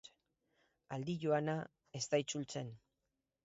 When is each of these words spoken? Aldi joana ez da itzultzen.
Aldi 0.97 1.15
joana 1.25 1.57
ez 2.01 2.05
da 2.15 2.23
itzultzen. 2.27 2.77